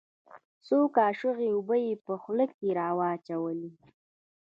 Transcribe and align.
څو 0.65 0.77
کاشوغه 0.97 1.45
اوبه 1.53 1.75
يې 1.85 1.93
په 2.05 2.13
خوله 2.21 2.45
کښې 2.51 2.69
راواچولې. 2.79 3.71